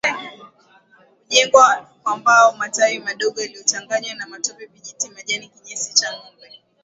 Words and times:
Hujengwa 1.19 1.89
kwa 2.03 2.17
mbao 2.17 2.53
matawi 2.57 2.99
madogo 2.99 3.41
yaliyochanganywa 3.41 4.15
na 4.15 4.27
matope 4.27 4.65
vijiti 4.65 5.09
majani 5.09 5.47
kinyesi 5.47 5.93
cha 5.93 6.17
ngombe 6.17 6.61